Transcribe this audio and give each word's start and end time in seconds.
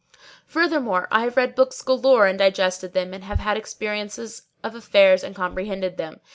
Furthermore, 0.47 1.07
I 1.11 1.21
have 1.25 1.37
read 1.37 1.53
books 1.53 1.79
galore 1.83 2.25
and 2.25 2.39
digested 2.39 2.93
them 2.93 3.13
and 3.13 3.23
have 3.25 3.37
had 3.37 3.55
experience 3.55 4.17
of 4.17 4.73
affairs 4.73 5.23
and 5.23 5.35
comprehended 5.35 5.97
them. 5.97 6.21